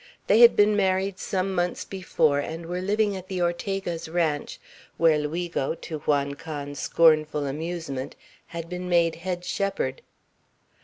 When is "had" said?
0.39-0.55, 8.47-8.67